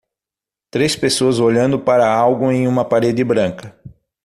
Três 0.71 0.95
pessoas 0.95 1.37
olhando 1.39 1.79
para 1.79 2.11
algo 2.11 2.51
em 2.51 2.67
uma 2.67 2.83
parede 2.83 3.23
branca. 3.23 3.79